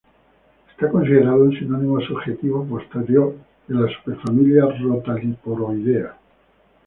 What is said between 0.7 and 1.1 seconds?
Es